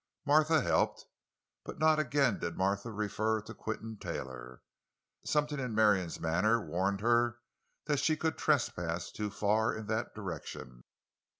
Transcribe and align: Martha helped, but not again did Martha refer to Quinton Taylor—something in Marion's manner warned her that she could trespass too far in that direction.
Martha 0.25 0.61
helped, 0.61 1.05
but 1.63 1.77
not 1.77 1.99
again 1.99 2.39
did 2.39 2.57
Martha 2.57 2.91
refer 2.91 3.39
to 3.39 3.53
Quinton 3.53 3.99
Taylor—something 3.99 5.59
in 5.59 5.75
Marion's 5.75 6.19
manner 6.19 6.59
warned 6.59 7.01
her 7.01 7.37
that 7.85 7.99
she 7.99 8.17
could 8.17 8.35
trespass 8.35 9.11
too 9.11 9.29
far 9.29 9.75
in 9.75 9.85
that 9.85 10.15
direction. 10.15 10.85